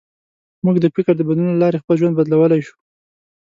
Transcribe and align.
موږ 0.65 0.75
د 0.81 0.85
فکر 0.95 1.13
د 1.17 1.21
بدلون 1.27 1.47
له 1.53 1.57
لارې 1.63 1.81
خپل 1.81 1.95
ژوند 1.99 2.17
بدلولی 2.19 2.61
شو. 2.67 2.75